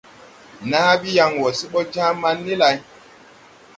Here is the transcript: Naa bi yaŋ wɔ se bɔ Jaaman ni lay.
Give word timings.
Naa 0.69 0.93
bi 1.01 1.09
yaŋ 1.17 1.31
wɔ 1.41 1.47
se 1.57 1.65
bɔ 1.71 1.79
Jaaman 1.93 2.37
ni 2.45 2.53
lay. 2.61 2.77